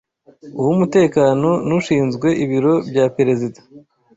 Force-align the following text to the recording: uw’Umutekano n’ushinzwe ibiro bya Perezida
uw’Umutekano 0.59 1.49
n’ushinzwe 1.67 2.27
ibiro 2.43 2.73
bya 2.89 3.05
Perezida 3.15 3.59